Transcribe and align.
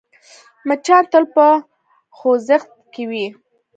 مچان 0.67 1.03
تل 1.11 1.23
په 1.35 1.45
خوځښت 2.17 2.71
کې 2.93 3.03
وي 3.09 3.25